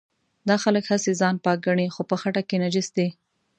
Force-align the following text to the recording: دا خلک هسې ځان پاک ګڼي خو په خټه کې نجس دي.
دا 0.47 0.55
خلک 0.63 0.85
هسې 0.93 1.11
ځان 1.21 1.35
پاک 1.45 1.57
ګڼي 1.67 1.87
خو 1.95 2.01
په 2.09 2.15
خټه 2.21 2.41
کې 2.49 2.57
نجس 2.63 2.87
دي. 2.97 3.07